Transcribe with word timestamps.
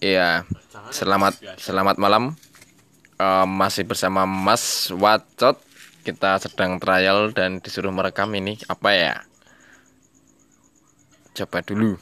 Iya, 0.00 0.48
selamat 0.88 1.60
selamat 1.60 2.00
malam. 2.00 2.32
Uh, 3.20 3.44
masih 3.44 3.84
bersama 3.84 4.24
Mas 4.24 4.88
Wacot. 4.88 5.60
Kita 6.00 6.40
sedang 6.40 6.80
trial 6.80 7.36
dan 7.36 7.60
disuruh 7.60 7.92
merekam 7.92 8.32
ini 8.32 8.56
apa 8.64 8.96
ya? 8.96 9.14
Coba 11.36 11.60
dulu. 11.60 12.00